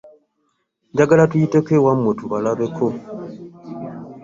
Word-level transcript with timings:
Njagala 0.91 1.29
tuyiteko 1.31 1.69
ewammwe 1.77 2.11
tubalabeko. 2.19 2.85